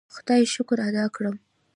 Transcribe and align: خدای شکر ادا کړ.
خدای 0.15 0.41
شکر 0.53 0.79
ادا 0.89 1.05
کړ. 1.15 1.23